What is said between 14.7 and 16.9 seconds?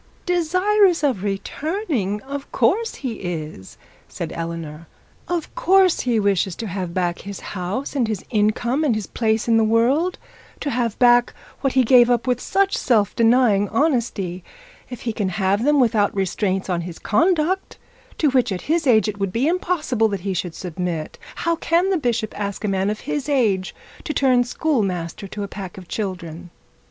if he can have them without restraints on